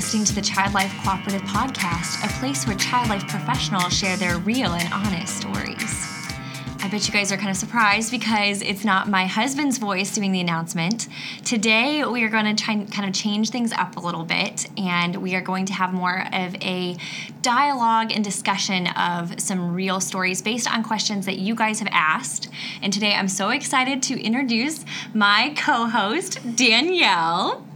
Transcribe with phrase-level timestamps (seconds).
[0.00, 4.38] listening to the Child Life Cooperative Podcast, a place where child life professionals share their
[4.38, 6.06] real and honest stories.
[6.82, 10.32] I bet you guys are kind of surprised because it's not my husband's voice doing
[10.32, 11.06] the announcement.
[11.44, 14.70] Today, we are going to try and kind of change things up a little bit,
[14.78, 16.96] and we are going to have more of a
[17.42, 22.48] dialogue and discussion of some real stories based on questions that you guys have asked.
[22.80, 27.66] And today, I'm so excited to introduce my co host, Danielle.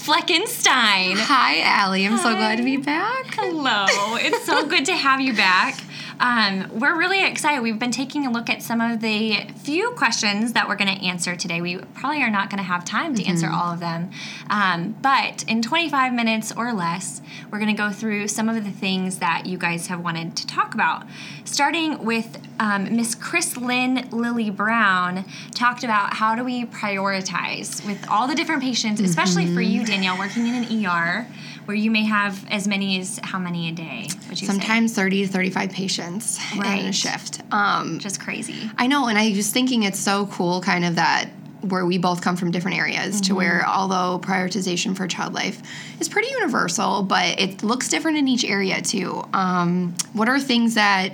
[0.00, 1.16] Fleckenstein.
[1.18, 2.06] Hi, Allie.
[2.06, 3.34] I'm so glad to be back.
[3.34, 3.84] Hello.
[4.16, 5.78] It's so good to have you back.
[6.20, 7.62] Um, we're really excited.
[7.62, 11.04] We've been taking a look at some of the few questions that we're going to
[11.04, 11.62] answer today.
[11.62, 14.10] We probably are not going to have time to answer all of them.
[14.50, 18.70] Um, but in 25 minutes or less, we're going to go through some of the
[18.70, 21.06] things that you guys have wanted to talk about.
[21.46, 25.24] Starting with um, Miss Chris Lynn Lily Brown
[25.54, 30.18] talked about how do we prioritize with all the different patients, especially for you, Danielle,
[30.18, 31.26] working in an ER
[31.64, 34.06] where you may have as many as how many a day?
[34.28, 34.52] Would you say?
[34.52, 36.09] Sometimes 30 to 35 patients
[36.52, 36.84] in Right.
[36.86, 37.40] a shift.
[37.52, 38.70] Um, just crazy.
[38.78, 41.30] I know, and I was thinking it's so cool, kind of that
[41.62, 45.60] where we both come from different areas to where although prioritization for child life
[46.00, 50.72] is pretty universal but it looks different in each area too um, what are things
[50.74, 51.10] that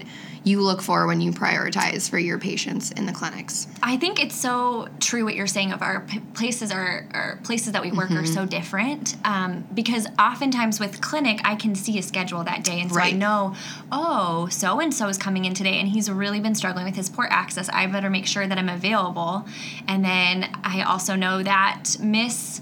[0.47, 3.67] you look for when you prioritize for your patients in the clinics?
[3.83, 7.73] I think it's so true what you're saying of our p- places are, our places
[7.73, 12.03] that we work are so different um, because oftentimes with clinic I can see a
[12.03, 13.57] schedule that day and so I know
[13.91, 17.11] oh so and so is coming in today and he's really been struggling with his
[17.11, 17.69] port access.
[17.71, 19.47] I better make sure that I'm available.
[19.89, 22.61] And then I also know that Miss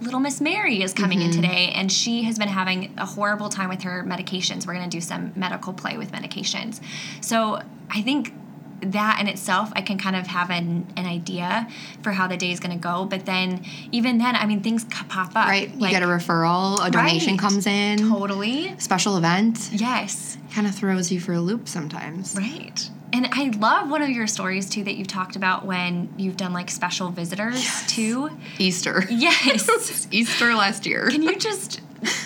[0.00, 1.40] little Miss Mary is coming in mm-hmm.
[1.42, 4.66] today, and she has been having a horrible time with her medications.
[4.66, 6.80] We're going to do some medical play with medications.
[7.20, 8.32] So I think
[8.80, 11.66] that in itself, I can kind of have an, an idea
[12.02, 13.04] for how the day is going to go.
[13.04, 15.48] But then, even then, I mean, things pop up.
[15.48, 17.40] right you Like, get a referral a donation Right.
[17.40, 18.78] comes in Totally.
[18.78, 20.38] special event Yes.
[20.52, 22.88] kind of throws you for a loop sometimes Right.
[23.12, 26.52] And I love one of your stories too that you've talked about when you've done
[26.52, 28.30] like special visitors too.
[28.58, 30.06] easter Yes.
[30.10, 31.80] easter last year Can you just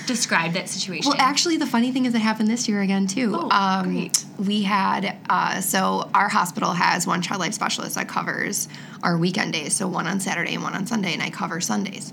[0.07, 1.11] describe that situation?
[1.11, 3.33] Well, actually, the funny thing is, it happened this year again too.
[3.35, 4.25] Oh, great.
[4.39, 8.69] We had uh, so our hospital has one child life specialist that covers
[9.03, 9.75] our weekend days.
[9.75, 12.13] So one on Saturday and one on Sunday, and I cover Sundays.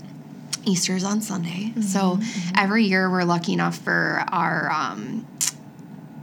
[0.66, 2.20] Easter's on Sunday, Mm-hmm, so
[2.56, 5.26] every year we're lucky enough for our um,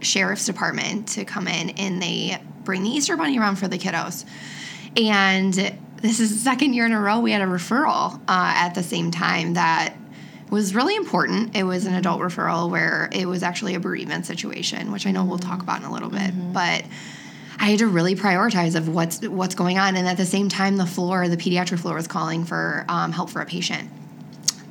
[0.00, 4.24] sheriff's department to come in and they bring the Easter bunny around for the kiddos.
[4.96, 5.52] And
[6.02, 8.82] this is the second year in a row we had a referral uh, at the
[8.82, 9.94] same time that
[10.50, 11.56] was really important.
[11.56, 15.24] It was an adult referral where it was actually a bereavement situation, which I know
[15.24, 16.30] we'll talk about in a little bit.
[16.52, 16.84] But
[17.58, 20.76] I had to really prioritize of what's what's going on, and at the same time,
[20.76, 23.90] the floor, the pediatric floor, was calling for um, help for a patient.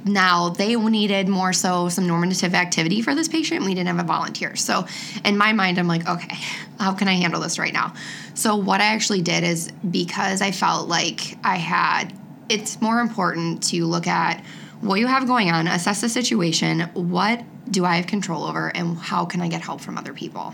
[0.06, 3.66] Now they needed more so some normative activity for this patient.
[3.66, 4.56] We didn't have a volunteer.
[4.56, 4.86] So
[5.24, 6.38] in my mind, I'm like, okay,
[6.80, 7.94] how can I handle this right now?
[8.36, 12.14] So what I actually did is because I felt like I had
[12.48, 14.44] it's more important to look at
[14.82, 18.98] what you have going on, assess the situation, what do I have control over, and
[18.98, 20.54] how can I get help from other people.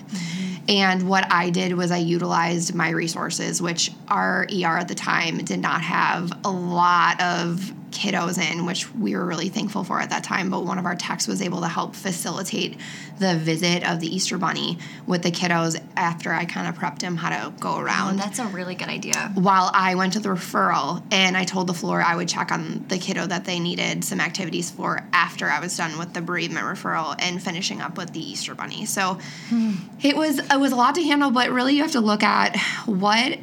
[0.70, 5.40] And what I did was I utilized my resources, which our ER at the time
[5.40, 10.10] did not have a lot of kiddos in, which we were really thankful for at
[10.10, 10.50] that time.
[10.50, 12.78] But one of our techs was able to help facilitate
[13.20, 17.18] the visit of the Easter Bunny with the kiddos after I kind of prepped him
[17.18, 19.32] how to go Oh, around that's a really good idea.
[19.36, 22.84] while I went to the referral and I told the floor I would check on
[22.90, 26.66] the kiddo that they needed some activities for after I was done with the bereavement
[26.66, 28.86] referral and finishing up with the Easter bunny.
[28.86, 29.20] So
[29.50, 29.74] hmm.
[30.02, 32.58] it was it was a lot to handle, but really you have to look at
[32.86, 33.40] what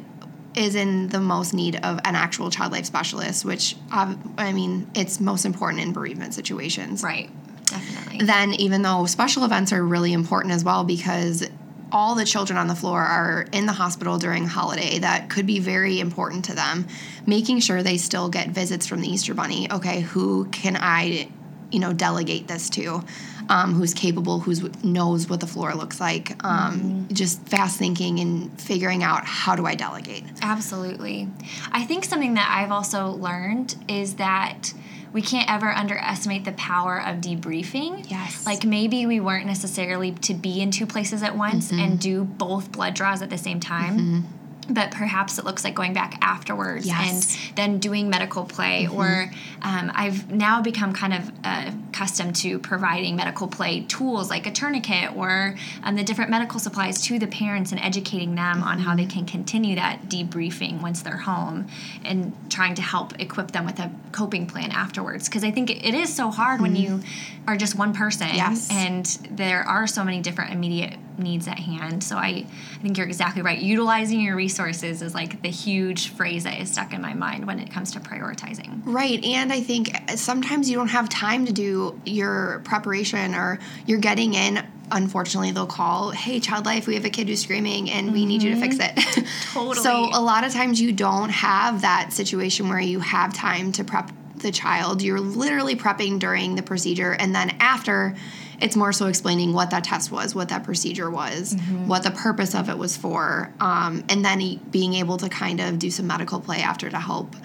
[0.55, 4.89] is in the most need of an actual child life specialist, which um, I mean
[4.95, 7.29] it's most important in bereavement situations Right.
[7.65, 8.25] Definitely.
[8.25, 11.47] then even though special events are really important as well because
[11.91, 15.59] all the children on the floor are in the hospital during holiday that could be
[15.59, 16.87] very important to them
[17.27, 21.29] making sure they still get visits from the easter bunny okay who can i
[21.71, 23.03] you know delegate this to
[23.49, 28.61] um, who's capable who's knows what the floor looks like um, just fast thinking and
[28.61, 31.27] figuring out how do i delegate Absolutely.
[31.71, 34.73] I think something that I've also learned is that
[35.13, 38.09] we can't ever underestimate the power of debriefing.
[38.09, 38.45] Yes.
[38.45, 42.71] Like maybe we weren't necessarily to be in two places at once and do both
[42.71, 44.25] blood draws at the same time.
[44.69, 47.35] but perhaps it looks like going back afterwards Yes.
[47.49, 49.31] and then doing medical play or
[49.63, 54.51] um, i've now become kind of uh, accustomed to providing medical play tools like a
[54.51, 58.95] tourniquet or um, the different medical supplies to the parents and educating them on how
[58.95, 61.67] they can continue that debriefing once they're home
[62.05, 65.27] and trying to help equip them with a coping plan afterwards.
[65.27, 67.01] Because i think it, is so hard when you
[67.45, 68.69] are just one person Yes.
[68.71, 72.03] and there are so many different immediate needs at hand.
[72.03, 72.45] So I,
[72.75, 73.59] I think you're exactly right.
[73.59, 77.59] Utilizing your resources is like the huge phrase that is stuck in my mind when
[77.59, 78.81] it comes to prioritizing.
[78.85, 79.23] Right.
[79.23, 84.33] And I think sometimes you don't have time to do your preparation or you're getting
[84.33, 84.65] in.
[84.91, 88.41] Unfortunately, they'll call, hey, child life, we have a kid who's screaming and we need
[88.41, 89.19] you to fix mm-hmm.
[89.19, 89.27] it.
[89.53, 89.75] Totally.
[89.75, 93.83] so, a lot of times you don't have that situation where you have time to
[93.83, 94.11] prep
[94.41, 95.01] the child.
[95.01, 97.11] You're literally prepping during the procedure.
[97.11, 98.15] And then after,
[98.61, 102.55] it's more so explaining what that test was, what that procedure was, what the purpose
[102.55, 106.39] of it was for, um, and then being able to kind of do some medical
[106.39, 107.35] play after to help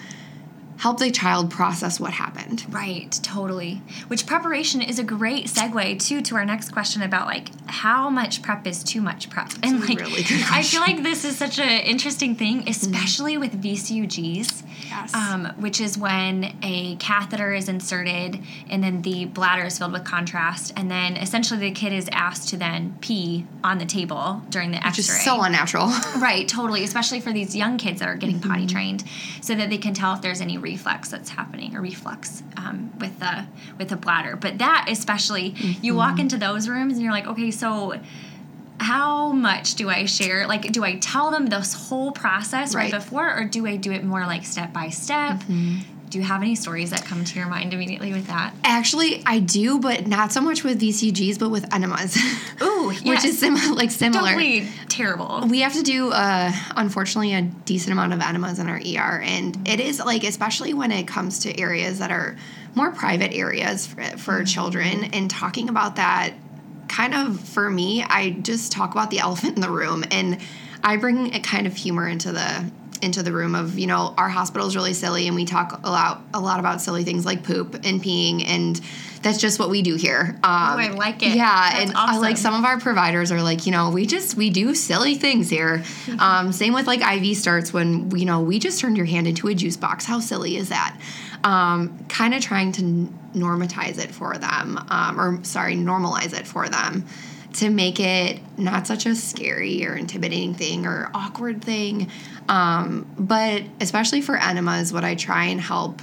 [0.84, 2.58] help the child process what happened.
[2.68, 3.80] Right, totally.
[4.08, 8.42] Which preparation is a great segue too to our next question about like how much
[8.42, 9.50] prep is too much prep.
[9.62, 13.52] and a like really I feel like this is such an interesting thing, especially with
[13.62, 14.62] VCUGs.
[14.90, 15.14] Yes.
[15.14, 20.04] Um, which is when a catheter is inserted and then the bladder is filled with
[20.04, 24.70] contrast and then essentially the kid is asked to then pee on the table during
[24.70, 25.16] the Which x-ray.
[25.16, 25.90] is so unnatural.
[26.18, 28.50] Right, totally, especially for these young kids that are getting Mm-hmm.
[28.50, 29.04] potty trained,
[29.40, 33.18] so that they can tell if there's any reflex that's happening or reflux um, with
[33.20, 33.46] the
[33.78, 34.34] with the bladder.
[34.36, 35.96] But that especially, you Mm-hmm.
[35.96, 38.00] walk into those rooms and you're like, okay, so
[38.80, 40.46] how much do I share?
[40.48, 43.00] Like, do I tell them this whole process right, Right.
[43.00, 45.36] before, or do I do it more like step by step?
[45.36, 45.78] Mm-hmm.
[46.14, 48.54] Do you have any stories that come to your mind immediately with that?
[48.62, 52.16] Actually, I do, but not so much with VCGs, but with enemas.
[52.62, 53.24] Ooh, which yes.
[53.24, 54.28] is sim- like similar.
[54.28, 55.44] Totally terrible.
[55.48, 59.66] We have to do, uh, unfortunately, a decent amount of enemas in our ER, and
[59.66, 62.36] it is like, especially when it comes to areas that are
[62.76, 66.32] more private areas for, for children, and talking about that.
[66.86, 70.38] Kind of for me, I just talk about the elephant in the room, and
[70.84, 72.70] I bring a kind of humor into the
[73.04, 75.90] into the room of you know our hospital is really silly, and we talk a
[75.90, 78.80] lot a lot about silly things like poop and peeing, and
[79.22, 80.34] that's just what we do here.
[80.36, 81.34] Um, I like it.
[81.34, 84.36] Yeah, That's and I like some of our providers are like, you know, we just
[84.36, 85.82] we do silly things here.
[86.18, 89.48] Um, same with like IV starts when you know we just turned your hand into
[89.48, 90.04] a juice box.
[90.04, 90.98] How silly is that?
[91.42, 92.82] Um, kind of trying to
[93.34, 97.04] normatize it for them, um, or sorry, normalize it for them
[97.54, 102.10] to make it not such a scary or intimidating thing or awkward thing.
[102.48, 106.02] Um, but especially for enemas, what I try and help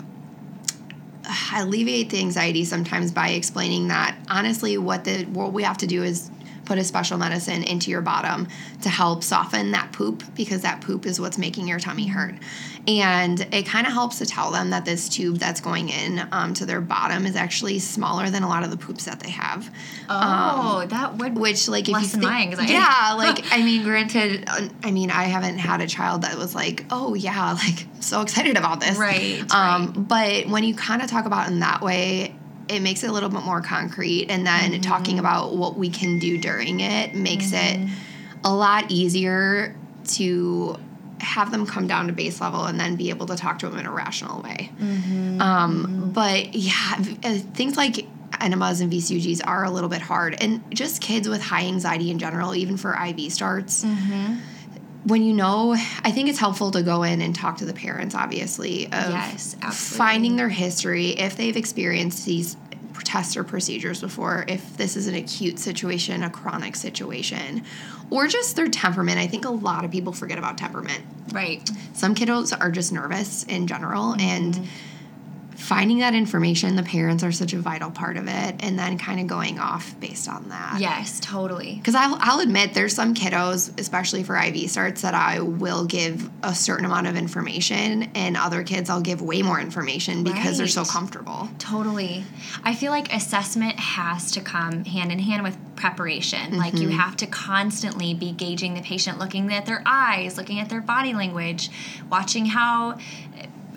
[1.55, 6.03] alleviate the anxiety sometimes by explaining that honestly what the what we have to do
[6.03, 6.29] is
[6.65, 8.47] put a special medicine into your bottom
[8.81, 12.35] to help soften that poop because that poop is what's making your tummy hurt
[12.87, 16.53] and it kind of helps to tell them that this tube that's going in um,
[16.55, 19.69] to their bottom is actually smaller than a lot of the poops that they have
[20.09, 22.73] Oh, that would which like if Lessen you my think, anxiety.
[22.73, 24.45] yeah like i mean granted
[24.83, 28.57] i mean i haven't had a child that was like oh yeah like so excited
[28.57, 32.35] about this Right, um but when you kind of talk about it in that way
[32.67, 34.81] it makes it a little bit more concrete and then Mm-hmm.
[34.81, 37.79] talking about what we can do during it makes it
[38.43, 39.75] a lot easier
[40.07, 40.77] to
[41.21, 43.79] have them come down to base level and then be able to talk to them
[43.79, 45.41] in a rational way Mm-hmm.
[45.41, 48.05] um, but yeah, uh, things like
[48.39, 52.17] enemas and VCUGs are a little bit hard, and just kids with high anxiety in
[52.19, 53.83] general, even for IV starts.
[53.85, 54.35] Mm-hmm.
[55.05, 55.73] When you know,
[56.03, 59.55] I think it's helpful to go in and talk to the parents, obviously, of Yes,
[59.61, 59.97] absolutely.
[59.97, 62.55] finding their history, if they've experienced these
[63.03, 67.63] tests or procedures before, if this is an acute situation, a chronic situation,
[68.09, 69.17] or just their temperament.
[69.17, 71.01] I think a lot of people forget about temperament
[71.33, 71.69] right.
[71.93, 74.65] some kiddos are just nervous in general and mm-hmm.
[75.61, 79.19] Finding that information the parents are such a vital part of it and then kind
[79.19, 81.75] of going off based on that Yes, totally.
[81.75, 86.29] because I'll, I'll admit there's some kiddos especially for iv starts that i will give
[86.43, 90.67] a certain amount of information and other kids i'll give way more information because they're
[90.67, 92.23] so comfortable Totally.
[92.63, 96.57] I feel like assessment has to come hand in hand with preparation.
[96.57, 96.97] Like you mm-hmm.
[96.97, 101.13] have to constantly be gauging the patient, looking at their eyes, looking at their body
[101.13, 101.69] language,
[102.09, 102.97] watching how.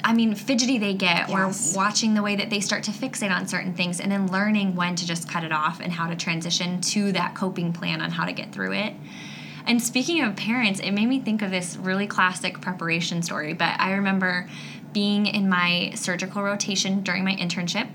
[0.05, 1.75] I mean, fidgety they get, Yes.
[1.75, 4.77] or watching the way that they start to fixate on certain things, and then learning
[4.77, 8.11] when to just cut it off and how to transition to that coping plan on
[8.11, 8.95] how to get through it.
[9.67, 13.55] And speaking of parents, it made me think of this really classic preparation story.
[13.55, 14.47] But I remember
[14.93, 17.89] being in my surgical rotation during my internship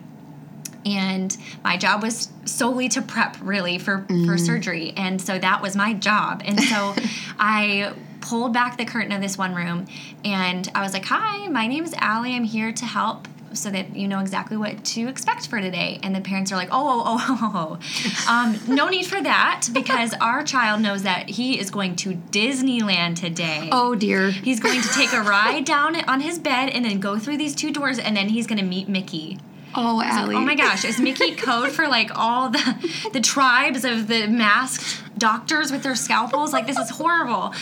[0.86, 5.75] and my job was solely to prep really for for surgery and so that was
[5.75, 6.95] my job and so
[7.39, 9.86] i pulled back the curtain of this one room
[10.24, 12.36] and i was like hi my name is Allie.
[12.36, 16.15] i'm here to help so that you know exactly what to expect for today and
[16.15, 17.79] the parents are like oh oh oh, oh,
[18.27, 18.31] oh.
[18.31, 23.15] Um, no need for that because our child knows that he is going to disneyland
[23.15, 24.31] today Oh dear.
[24.31, 27.55] He's going to take a ride down on his bed and then go through these
[27.55, 29.39] two doors and then he's going to meet Mickey.
[29.75, 30.35] Oh, Allie.
[30.35, 35.03] Oh my gosh, is Mickey code for like all the the tribes of the masked
[35.17, 36.53] doctors with their scalpels?
[36.53, 37.53] Like this is horrible.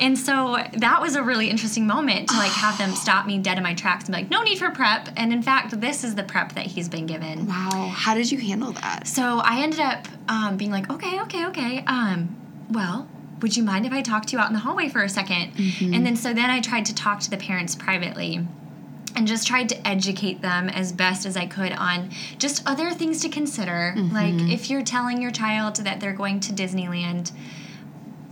[0.00, 3.56] And so that was a really interesting moment to like have them stop me dead
[3.58, 5.08] in my tracks and be like, no need for prep.
[5.16, 7.46] And in fact, this is the prep that he's been given.
[7.46, 7.92] Wow.
[7.94, 9.06] How did you handle that?
[9.06, 11.84] So I ended up um, being like, okay, okay, okay.
[11.86, 12.36] Um,
[12.70, 13.08] well,
[13.40, 15.94] would you mind if I talked to you out in the hallway for a 2nd
[15.94, 18.46] And then so then I tried to talk to the parents privately
[19.14, 23.20] and just tried to educate them as best as I could on just other things
[23.22, 23.94] to consider.
[23.96, 24.50] Like mm-hmm.
[24.50, 27.32] if you're telling your child that they're going to Disneyland,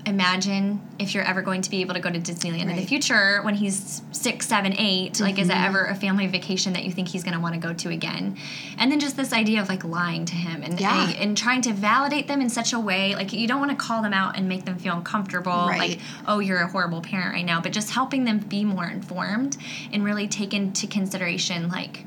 [0.06, 3.40] imagine if you're ever going to be able to go to Disneyland in the future
[3.42, 5.20] when he's six, seven, eight.
[5.20, 5.64] Like, is it mm-hmm.
[5.64, 8.36] ever a family vacation that you think he's going to want to go to again?
[8.78, 11.10] And then just this idea of like lying to him and Yeah.
[11.10, 14.02] and trying to validate them in such a way like you don't want to call
[14.02, 15.52] them out and make them feel uncomfortable.
[15.52, 15.78] Right.
[15.78, 19.56] Like, oh, you're a horrible parent right now, but just helping them be more informed
[19.92, 22.04] and really take into consideration like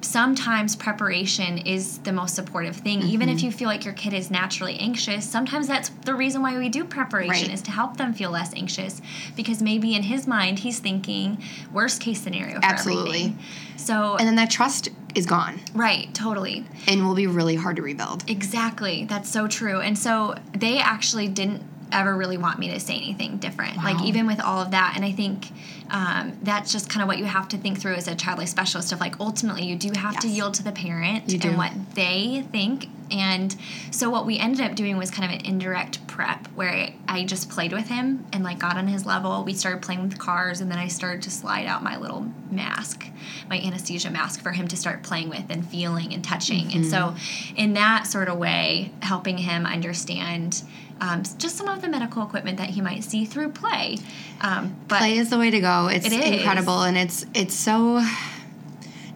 [0.00, 3.36] sometimes preparation is the most supportive thing even Mm-hmm.
[3.36, 6.68] if you feel like your kid is naturally anxious sometimes that's the reason why we
[6.68, 7.54] do preparation Right.
[7.54, 9.00] is to help them feel less anxious
[9.36, 13.10] because maybe in his mind he's thinking worst case scenario for Absolutely.
[13.10, 13.38] everything
[13.76, 17.82] so And then that trust is gone right totally and will be really hard to
[17.82, 18.28] rebuild.
[18.30, 19.04] Exactly.
[19.06, 19.80] That's so true.
[19.80, 23.76] And so they actually didn't ever really want me to say anything different.
[23.78, 25.48] Like even with all of that, and I think
[25.90, 28.48] um, that's just kind of what you have to think through as a child life
[28.48, 28.92] specialist.
[28.92, 32.86] Of like ultimately, you do have to yield to the parent and what they think.
[33.10, 33.56] And
[33.90, 37.48] so what we ended up doing was kind of an indirect prep where I just
[37.48, 39.44] played with him and like got on his level.
[39.44, 43.06] We started playing with cars, and then I started to slide out my little mask,
[43.48, 46.72] my anesthesia mask for him to start playing with and feeling and touching.
[46.74, 47.56] And so, Mm-hmm.
[47.56, 50.62] in that sort of way, helping him understand
[51.00, 53.98] um, just some of the medical equipment that he might see through play.
[54.40, 55.88] Um, but Play is the way to go.
[55.88, 58.02] It's It incredible and it's it's so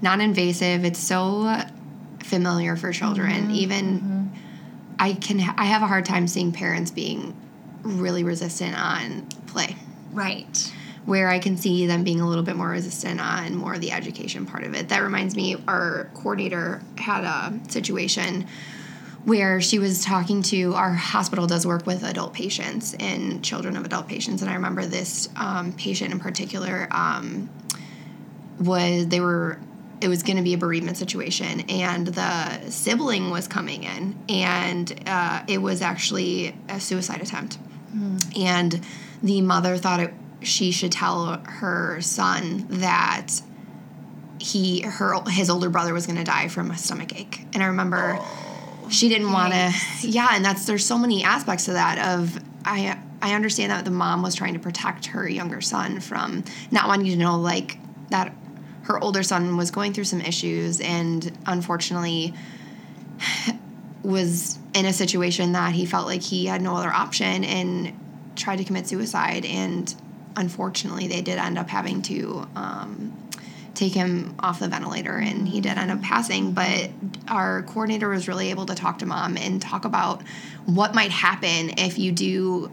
[0.01, 0.85] non-invasive.
[0.85, 1.57] It's so
[2.21, 3.45] familiar for children.
[3.45, 3.51] Mm-hmm.
[3.55, 4.33] Even
[4.99, 7.35] I can I have a hard time seeing parents being
[7.83, 9.77] really resistant on play.
[10.13, 10.73] right,
[11.05, 13.91] where I can see them being a little bit more resistant on more of the
[13.91, 14.89] education part of it.
[14.91, 18.47] That reminds me, our coordinator had a situation
[19.25, 23.85] where she was talking to our hospital does work with adult patients and children of
[23.85, 27.49] adult patients, and I remember this um, patient in particular um,
[28.59, 29.59] was they were
[30.01, 35.01] it was going to be a bereavement situation and the sibling was coming in and
[35.07, 37.57] uh, it was actually a suicide attempt.
[38.37, 38.81] And
[39.23, 43.29] the mother thought it, she should tell her son that
[44.41, 47.47] he her his older brother was going to die from a stomach ache.
[47.55, 48.19] And i remember
[48.91, 52.99] she didn't want to yeah and that's there's so many aspects to that of i
[53.21, 57.07] i understand that the mom was trying to protect her younger son from not wanting
[57.07, 57.79] to know like
[58.11, 58.35] that
[58.83, 62.35] her older son was going through some issues and unfortunately
[64.03, 67.99] was in a situation that he felt like he had no other option and
[68.35, 69.95] tried to commit suicide and
[70.37, 73.17] unfortunately they did end up having to um,
[73.75, 76.91] take him off the ventilator and he did end up passing but
[77.29, 80.23] our coordinator was really able to talk to mom and talk about
[80.67, 82.71] what might happen if you do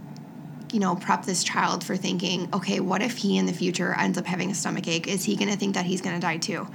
[0.72, 4.18] you know prep this child for thinking okay what if he in the future ends
[4.18, 6.38] up having a stomach ache is he going to think that he's going to die
[6.38, 6.68] too?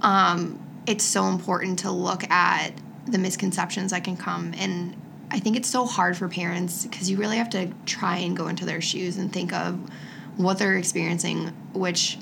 [0.00, 2.72] Um, it's so important to look at
[3.06, 4.96] the misconceptions that can come and
[5.30, 8.48] i think it's so hard for parents because you really have to try and go
[8.48, 9.78] into their shoes and think of
[10.36, 12.18] what they're experiencing which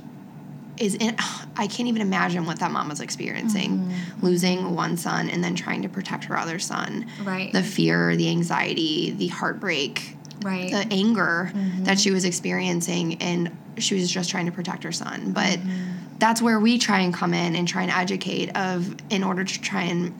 [0.78, 1.16] is in,
[1.56, 4.26] I can't even imagine what that mom was experiencing, mm-hmm.
[4.26, 7.06] losing one son and then trying to protect her other son.
[7.22, 7.52] Right.
[7.52, 10.70] The fear, the anxiety, the heartbreak, right.
[10.70, 11.84] the anger mm-hmm.
[11.84, 15.32] that she was experiencing, and she was just trying to protect her son.
[15.32, 16.18] But mm-hmm.
[16.18, 19.60] that's where we try and come in and try and educate of in order to
[19.60, 20.14] try and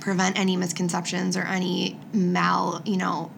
[0.00, 3.30] prevent any misconceptions or any mal, you know,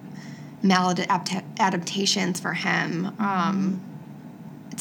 [0.63, 3.15] maladaptations for him.
[3.19, 3.83] Um,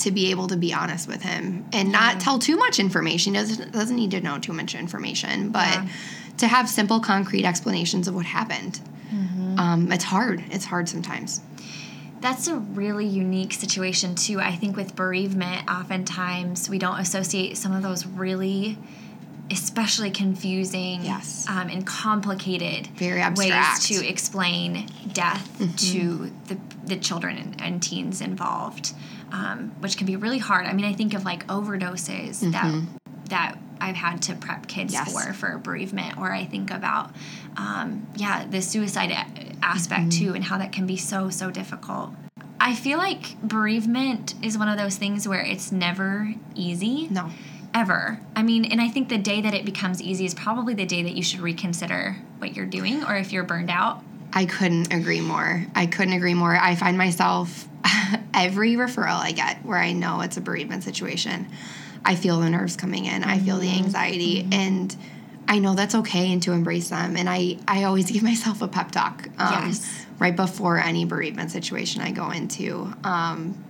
[0.01, 3.33] to be able to be honest with him and not tell too much information.
[3.33, 5.87] He doesn't doesn't need to know too much information, but Yeah.
[6.37, 8.79] to have simple, concrete explanations of what happened.
[9.57, 10.43] Um, it's hard.
[10.49, 11.41] It's hard sometimes.
[12.21, 14.39] That's a really unique situation too.
[14.39, 18.77] I think with bereavement, oftentimes we don't associate some of those really
[19.51, 21.45] especially confusing Yes.
[21.49, 25.75] um, and complicated Very ways to explain death Mm-hmm.
[25.93, 28.93] to the, the children and, and teens involved,
[29.31, 30.65] um, which can be really hard.
[30.65, 32.73] I mean, I think of like overdoses that
[33.29, 35.09] that I've had to prep kids Mm-hmm.
[35.09, 35.25] Yes.
[35.27, 37.11] for for bereavement, or I think about
[37.57, 39.11] um, yeah the suicide
[39.61, 40.25] aspect Mm-hmm.
[40.25, 42.11] too, and how that can be so so difficult.
[42.59, 47.29] I feel like bereavement is one of those things where it's never easy No.
[47.73, 48.19] Ever.
[48.35, 51.03] I mean, and I think the day that it becomes easy is probably the day
[51.03, 54.03] that you should reconsider what you're doing or if you're burned out.
[54.33, 55.65] I couldn't agree more.
[55.75, 56.55] I couldn't agree more.
[56.55, 57.67] I find myself
[58.33, 61.47] every referral I get where I know it's a bereavement situation,
[62.05, 63.23] I feel the nerves coming in.
[63.23, 64.95] I feel the anxiety and
[65.47, 67.17] I know that's okay and to embrace them.
[67.17, 70.05] And I, I always give myself a pep talk um, Yes.
[70.17, 72.93] right before any bereavement situation I go into.
[73.03, 73.63] Um,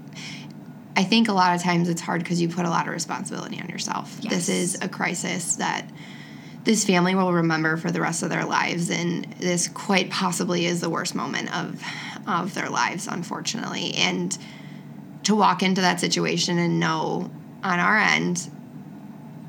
[0.95, 3.59] I think a lot of times it's hard because you put a lot of responsibility
[3.61, 4.19] on yourself.
[4.21, 5.85] This is a crisis that
[6.63, 10.81] this family will remember for the rest of their lives and this quite possibly is
[10.81, 11.81] the worst moment of
[12.27, 14.37] of their lives unfortunately and
[15.23, 17.31] to walk into that situation and know
[17.63, 18.47] on our end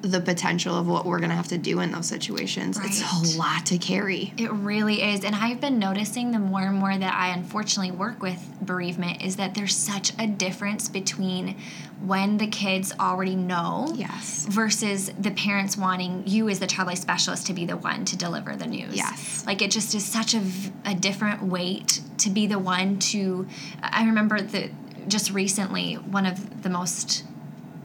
[0.02, 3.38] the potential of what we're going to have to do in those situations it's a
[3.38, 5.25] lot to carry It really is.
[5.25, 9.37] And I've been noticing the more and more that I unfortunately work with bereavement is
[9.37, 11.56] that there's such a difference between
[12.04, 16.99] when the kids already know yes versus the parents wanting you as the child life
[16.99, 18.97] specialist to be the one to deliver the news.
[18.97, 19.44] Yes.
[19.47, 20.42] Like it just is such a,
[20.85, 23.47] a different weight to be the one to.
[23.82, 24.71] I remember that
[25.09, 27.25] just recently, one of the most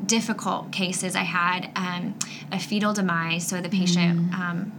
[0.08, 2.18] difficult cases I had um,
[2.52, 3.48] a fetal demise.
[3.48, 4.34] So the patient.
[4.34, 4.72] Um,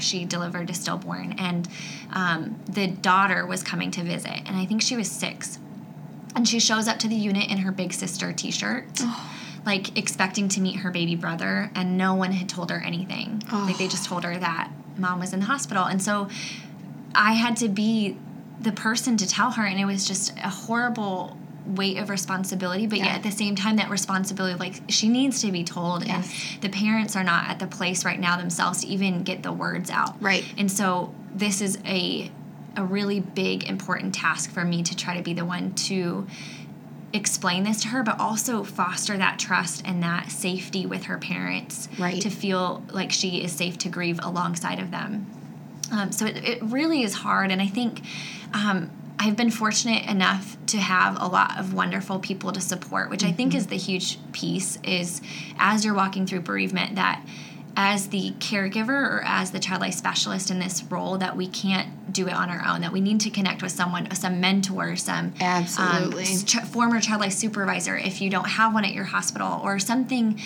[0.00, 1.68] she delivered a stillborn, and
[2.12, 5.58] um, the daughter was coming to visit, and I think she was six.
[6.34, 9.00] And she shows up to the unit in her big sister t shirt,
[9.66, 13.42] like expecting to meet her baby brother, and no one had told her anything.
[13.52, 15.84] Like they just told her that mom was in the hospital.
[15.84, 16.28] And so
[17.14, 18.16] I had to be
[18.60, 22.98] the person to tell her, and it was just a horrible weight of responsibility but
[22.98, 23.06] Yeah.
[23.06, 26.32] yet at the same time that responsibility like she needs to be told Yes.
[26.54, 29.52] and the parents are not at the place right now themselves to even get the
[29.52, 30.44] words out Right.
[30.56, 32.30] and so this is a
[32.76, 36.26] a really big important task for me to try to be the one to
[37.12, 41.88] explain this to her but also foster that trust and that safety with her parents
[41.98, 42.20] Right.
[42.20, 45.26] to feel like she is safe to grieve alongside of them
[45.90, 48.02] um, so it, it really is hard and i think
[48.52, 53.24] um, i've been fortunate enough to have a lot of wonderful people to support which
[53.24, 55.20] i think is the huge piece is
[55.58, 57.24] as you're walking through bereavement that
[57.78, 62.10] as the caregiver or as the child life specialist in this role that we can't
[62.12, 65.34] do it on our own that we need to connect with someone some mentor some
[65.40, 66.24] Absolutely.
[66.24, 69.78] um, ch- former child life supervisor if you don't have one at your hospital or
[69.78, 70.40] something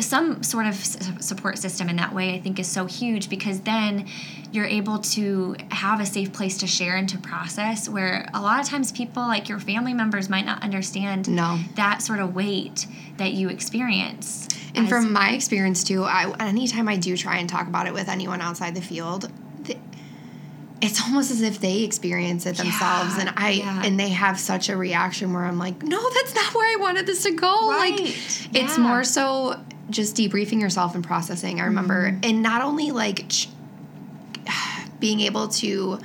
[0.00, 0.74] some sort of
[1.22, 4.06] support system in that way i think is so huge because then
[4.52, 8.60] you're able to have a safe place to share and to process where a lot
[8.60, 11.58] of times people like your family members might not understand No.
[11.74, 16.96] that sort of weight that you experience And from my experience too, I anytime I
[16.96, 19.30] do try and talk about it with anyone outside the field,
[20.82, 23.82] it's almost as if they experience it themselves, Yeah, and I yeah.
[23.84, 27.06] and they have such a reaction where I'm like, no, that's not where I wanted
[27.06, 27.46] this to go.
[27.68, 28.66] Like, Right, it's yeah.
[28.66, 28.82] Mm-hmm.
[28.82, 31.60] more so just debriefing yourself and processing.
[31.60, 33.48] I remember, and not only like ch-
[35.00, 35.98] being able to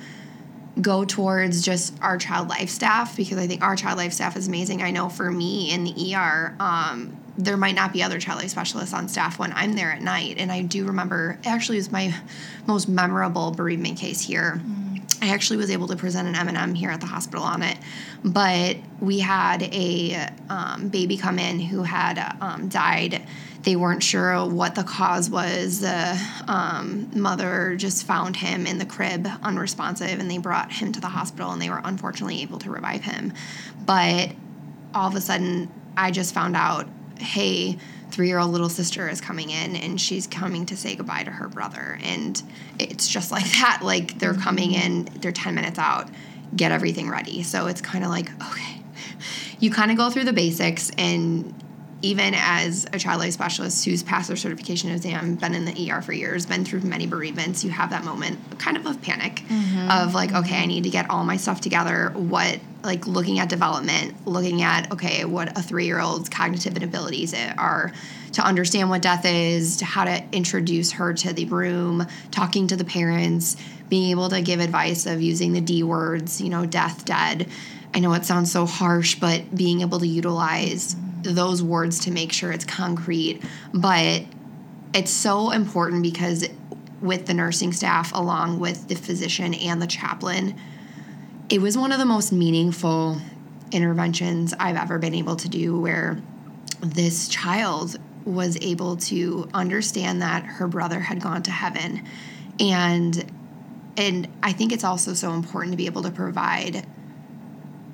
[0.82, 4.48] go towards just our child life staff because I think our child life staff is
[4.48, 4.82] amazing.
[4.82, 8.50] I know for me in the ER, um, there might not be other child life
[8.50, 10.38] specialists on staff when I'm there at night.
[10.38, 12.14] And I do remember, actually, it was my
[12.68, 14.62] most memorable bereavement case here.
[15.22, 17.78] I actually was able to present an M&M here at the hospital on it,
[18.24, 23.26] but we had a um, baby come in who had um, died.
[23.64, 25.82] They weren't sure what the cause was.
[25.82, 26.18] The
[26.48, 31.08] um, mother just found him in the crib, unresponsive, and they brought him to the
[31.10, 33.34] hospital, and they were unfortunately able to revive him.
[33.86, 34.32] But
[34.94, 36.88] all of a sudden, I just found out,
[37.20, 37.78] hey,
[38.12, 42.00] three-year-old little sister is coming in, and she's coming to say goodbye to her brother,
[42.02, 42.42] and
[42.80, 43.82] it's just like that.
[43.84, 46.10] Like they're coming in, they're ten minutes out,
[46.56, 47.44] get everything ready.
[47.44, 48.82] So it's kind of like okay,
[49.60, 51.54] you kind of go through the basics and.
[52.02, 56.02] Even as a child life specialist who's passed their certification exam, been in the ER
[56.02, 59.44] for years, been through many bereavements, you have that moment kind of of panic
[59.90, 62.12] of like, okay, I need to get all my stuff together.
[62.16, 67.36] What, like looking at development, looking at, okay, what a three year old's cognitive abilities
[67.58, 67.92] are
[68.34, 72.76] to understand what death is, to how to introduce her to the room, talking to
[72.76, 73.58] the parents,
[73.90, 77.50] being able to give advice of using the D words, you know, death, dead.
[77.94, 80.96] I know it sounds so harsh, but being able to utilize
[81.36, 83.42] those words to make sure it's concrete.
[83.74, 84.24] But
[84.94, 86.48] it's so important because
[87.02, 90.60] with the nursing staff, along with the physician and the chaplain,
[91.50, 93.18] it was one of the most meaningful
[93.72, 96.22] interventions I've ever been able to do where
[96.82, 102.06] this child was able to understand that her brother had gone to heaven
[102.60, 103.32] and
[103.98, 106.86] and I think it's also so important to be able to provide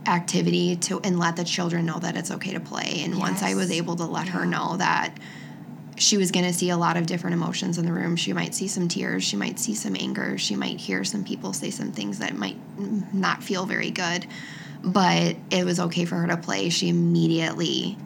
[0.07, 3.55] activity to and let the children know that it's okay to play and once I
[3.55, 5.17] was able to let her know that
[5.97, 8.15] she was going to see a lot of different emotions in the room.
[8.15, 11.53] She might see some tears, she might see some anger, she might hear some people
[11.53, 12.57] say some things that might
[13.13, 14.27] not feel very good.
[14.83, 16.69] But it was okay for her to play.
[16.69, 17.97] She immediately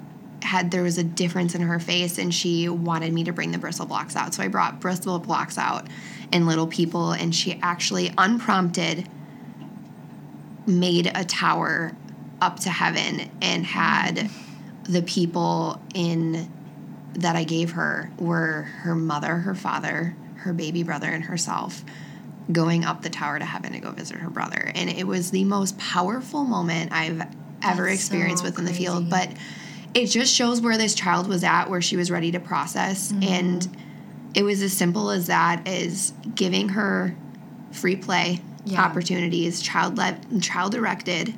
[0.42, 3.58] had there was a difference in her face and she wanted me to bring the
[3.58, 4.34] bristle blocks out.
[4.34, 5.88] So I brought bristle blocks out
[6.32, 9.10] and little people and she actually unprompted
[10.70, 11.96] made a tower
[12.42, 14.30] up to heaven and had
[14.84, 16.52] the people in
[17.14, 21.84] that I gave her were her mother, her father, her baby brother, and herself
[22.52, 24.72] going up the tower to heaven to go visit her brother.
[24.74, 27.22] And it was the most powerful moment I've
[27.64, 29.10] ever That's experienced so within the field.
[29.10, 29.30] But
[29.94, 33.12] it just shows where this child was at, where she was ready to process.
[33.12, 33.24] Mm-hmm.
[33.24, 33.78] And
[34.34, 37.16] it was as simple as that as giving her
[37.72, 38.84] free play Yeah.
[38.84, 41.34] opportunities, child led, child directed,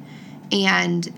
[0.52, 1.12] and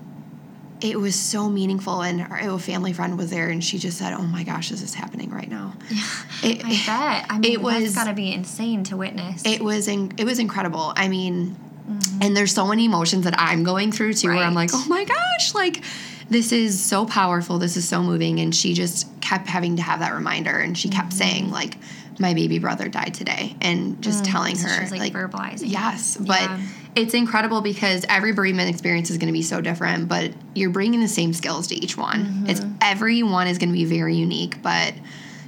[0.80, 2.02] it was so meaningful.
[2.02, 4.94] And our family friend was there, and she just said, "Oh my gosh, this is
[4.94, 5.74] happening right now."
[6.42, 7.26] It, I bet.
[7.30, 9.42] I mean, it was- got to be insane to witness.
[9.46, 10.92] it was in, it was incredible.
[10.94, 11.56] I mean,
[11.88, 12.18] mm-hmm.
[12.20, 15.04] and there's so many emotions that I'm going through too, where I'm like, "Oh my
[15.04, 15.82] gosh!" Like
[16.28, 17.58] this is so powerful.
[17.58, 18.40] This is so moving.
[18.40, 21.18] And she just kept having to have that reminder, and she kept mm-hmm.
[21.18, 21.78] saying like.
[22.18, 26.40] My baby brother died today, and just telling so her, was, like, verbalizing yes, but
[26.42, 26.60] Yeah.
[26.94, 31.00] it's incredible because every bereavement experience is going to be so different, but you're bringing
[31.00, 32.24] the same skills to each one.
[32.24, 32.50] Mm-hmm.
[32.50, 34.94] It's everyone is going to be very unique, but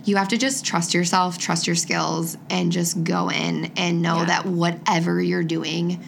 [0.04, 4.18] you have to just trust yourself, trust your skills, and just go in and know
[4.18, 4.24] Yeah.
[4.26, 6.02] that whatever you're doing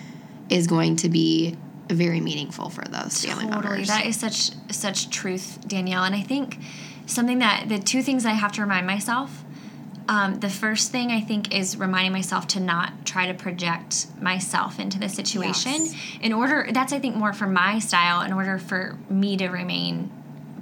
[0.48, 1.56] is going to be
[1.90, 3.88] very meaningful for those family totally members.
[3.88, 6.58] that is such such truth danielle and i think
[7.06, 9.42] something that the two things i have to remind myself
[10.08, 14.80] um, the first thing i think is reminding myself to not try to project myself
[14.80, 15.72] into the situation.
[15.72, 15.94] Yes.
[16.20, 20.10] in order that's i think more for my style in order for me to remain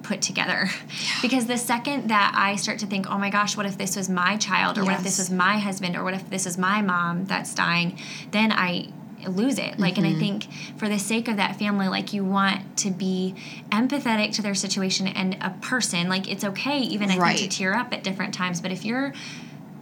[0.03, 0.69] put together.
[1.23, 4.09] Because the second that i start to think oh my gosh what if this was
[4.09, 6.83] my child or what if this was my husband or what if this is my
[6.83, 7.99] mom that's dying?
[8.31, 8.89] then i
[9.29, 12.77] lose it like and i think for the sake of that family like you want
[12.77, 13.35] to be
[13.71, 17.75] empathetic to their situation and a person like it's okay even i think to tear
[17.75, 19.13] up at different times but if you're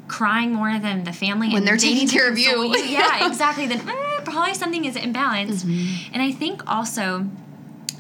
[0.09, 2.51] crying more than the family When and they're they taking to care of you.
[2.55, 6.13] console yeah exactly then eh, probably something is imbalanced Mm-hmm.
[6.15, 7.27] and i think also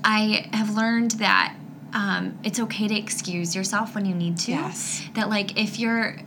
[0.05, 1.57] i have learned that
[1.95, 5.03] um, it's okay to excuse yourself when you need to Yes.
[5.15, 6.19] that like if you're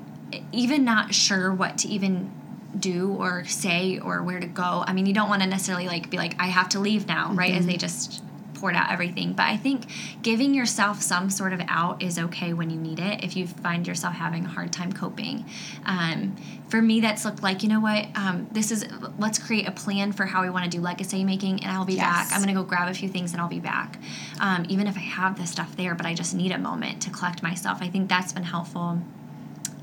[0.52, 2.32] even not sure what to even
[2.80, 4.84] do or say or where to go.
[4.88, 7.32] I mean you don't want to necessarily like be like i have to leave now
[7.34, 7.60] right Mm-hmm.
[7.60, 9.34] as they just poured out everything.
[9.34, 9.86] But i think
[10.24, 13.86] giving yourself some sort of out is okay when you need it if you find
[13.88, 15.46] yourself having a hard time coping.
[15.86, 16.36] Um,
[16.70, 18.86] for me that's looked like you know what um, this is
[19.18, 21.96] let's create a plan for how we want to do legacy making and i'll be
[21.98, 22.28] back.
[22.32, 24.00] I'm going to go grab a few things and i'll be back.
[24.40, 27.10] Um, even if i have the stuff there but i just need a moment to
[27.10, 27.78] collect myself.
[27.82, 29.02] I think that's been helpful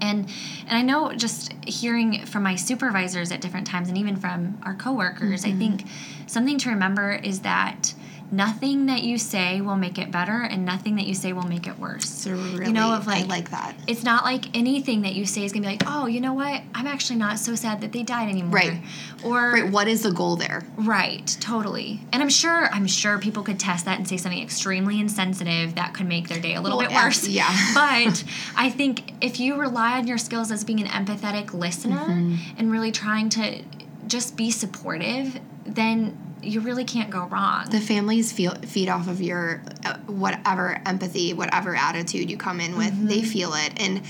[0.04, 0.28] and
[0.66, 4.74] and I know just hearing from my supervisors at different times and even from our
[4.74, 5.56] coworkers, Mm-hmm.
[5.56, 5.84] I think
[6.26, 7.94] something to remember is that
[8.32, 11.66] nothing that you say will make it better and nothing that you say will make
[11.66, 12.08] it worse.
[12.08, 13.76] So really, you know, of I like, like that.
[13.87, 16.62] it's not like anything that you say is gonna be like, oh, you know what?
[16.74, 18.52] I'm actually not so sad that they died anymore.
[18.54, 18.80] Right.
[19.24, 20.66] Or Right, what is the goal there?
[20.76, 22.00] Right, totally.
[22.12, 25.94] And I'm sure I'm sure people could test that and say something extremely insensitive that
[25.94, 27.28] could make their day a little Well, bit worse.
[27.28, 27.54] yeah.
[27.74, 28.24] but
[28.56, 32.37] I think if you rely on your skills as being an empathetic listener Mm-hmm.
[32.58, 33.62] and really trying to
[34.06, 37.68] just be supportive, then you really can't go wrong.
[37.70, 42.76] the families feel feed off of your uh, whatever empathy, whatever attitude you come in
[42.76, 43.09] with.
[43.09, 44.02] They feel it, and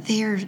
[0.00, 0.40] they're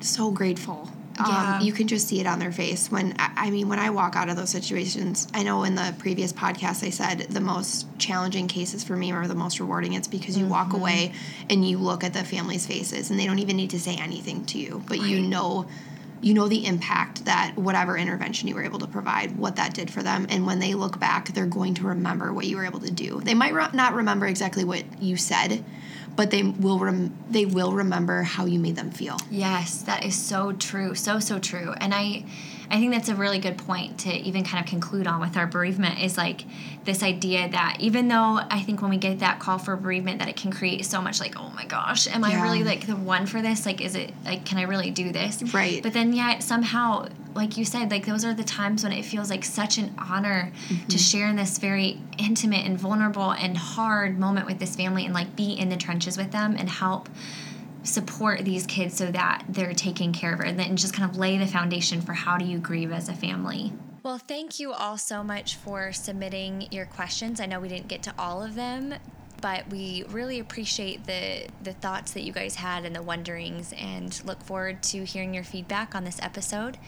[0.00, 0.90] so grateful.
[1.16, 1.58] Yeah.
[1.58, 4.16] Um, you can just see it on their face when I mean when I walk
[4.16, 5.28] out of those situations.
[5.32, 9.28] I know in the previous podcast I said the most challenging cases for me are
[9.28, 9.92] the most rewarding.
[9.92, 11.12] It's because you walk away
[11.48, 14.44] and you look at the family's faces and they don't even need to say anything
[14.46, 15.66] to you, but you know
[16.24, 19.90] you know the impact that whatever intervention you were able to provide, what that did
[19.90, 20.26] for them.
[20.30, 23.20] And when they look back, they're going to remember what you were able to do.
[23.20, 25.62] They might re- not remember exactly what you said,
[26.16, 29.18] but they will rem- they will remember how you made them feel.
[29.30, 30.94] Yes, that is so true.
[30.94, 31.74] So so true.
[31.76, 32.24] And I
[32.70, 35.46] I think that's a really good point to even kind of conclude on with our
[35.46, 36.44] bereavement is like
[36.84, 40.28] this idea that even though I think when we get that call for bereavement that
[40.28, 43.26] it can create so much like, oh my gosh, am I really like the one
[43.26, 43.66] for this?
[43.66, 45.42] Like, is it like, can I really do this?
[45.54, 45.82] Right.
[45.82, 49.30] But then yet somehow, like you said, like those are the times when it feels
[49.30, 50.88] like such an honor Mm-hmm.
[50.88, 55.12] to share in this very intimate and vulnerable and hard moment with this family and
[55.12, 57.08] like be in the trenches with them and help
[57.84, 61.38] support these kids so that they're taken care of and then just kind of lay
[61.38, 63.72] the foundation for how do you grieve as a family.
[64.02, 67.40] Well, thank you all so much for submitting your questions.
[67.40, 68.94] I know we didn't get to all of them,
[69.40, 74.22] but we really appreciate the the thoughts that you guys had and the wonderings and
[74.24, 76.78] look forward to hearing your feedback on this episode.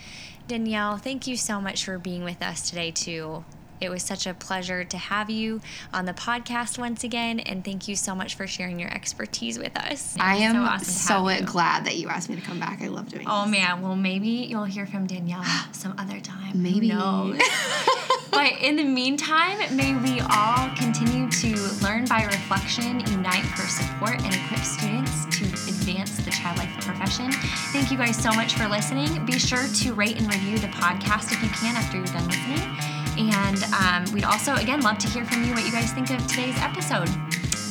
[0.48, 3.44] Danielle, thank you so much for being with us today too.
[3.80, 5.60] It was such a pleasure to have you
[5.92, 9.76] on the podcast once again, and thank you so much for sharing your expertise with
[9.76, 10.16] us.
[10.18, 12.80] I am awesome so glad that you asked me to come back.
[12.82, 13.28] I love doing it.
[13.30, 13.52] Oh this.
[13.52, 16.62] man, well maybe you'll hear from Danielle some other time.
[16.62, 16.88] Maybe.
[16.88, 17.40] Who knows?
[18.30, 24.22] but in the meantime, may we all continue to learn by reflection, unite for support,
[24.22, 27.30] and equip students to advance the child life profession.
[27.72, 29.24] Thank you guys so much for listening.
[29.26, 32.95] Be sure to rate and review the podcast if you can after you're done listening.
[33.18, 36.26] And um, we'd also, again, love to hear from you what you guys think of
[36.26, 37.08] today's episode.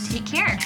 [0.10, 0.58] Take care.